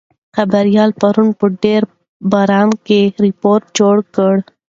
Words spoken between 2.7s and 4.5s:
کې راپور جوړ کړ.